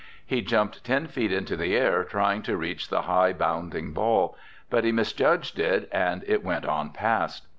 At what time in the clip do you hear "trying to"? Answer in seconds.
2.03-2.57